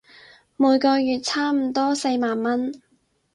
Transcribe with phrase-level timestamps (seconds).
[0.57, 2.73] 每個月差唔多四萬文